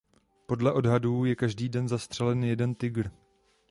Podle 0.45 0.73
odhadů 0.73 1.25
je 1.25 1.35
každý 1.35 1.69
den 1.69 1.87
zastřelen 1.87 2.43
jeden 2.43 2.75
tygr. 2.75 3.11